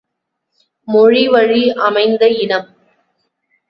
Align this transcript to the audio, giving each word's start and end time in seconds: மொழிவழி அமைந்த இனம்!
மொழிவழி 0.87 1.63
அமைந்த 1.87 2.23
இனம்! 2.39 2.69